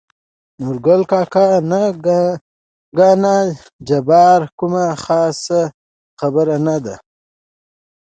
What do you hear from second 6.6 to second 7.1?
نه ده.